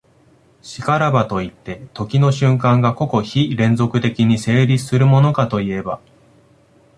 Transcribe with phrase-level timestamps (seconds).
[0.79, 6.01] 然らばといって、時の瞬間が個々非連続的に成立するものかといえば、